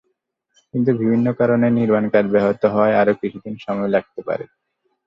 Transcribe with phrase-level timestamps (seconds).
[0.73, 4.45] কিন্তু বিভিন্ন কারণে নির্মাণকাজ ব্যাহত হওয়ায় আরও কিছুদিন সময় লাগতে পারে।